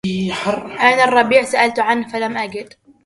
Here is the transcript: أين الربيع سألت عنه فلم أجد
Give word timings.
أين 0.79 0.99
الربيع 0.99 1.43
سألت 1.43 1.79
عنه 1.79 2.07
فلم 2.09 2.37
أجد 2.37 2.73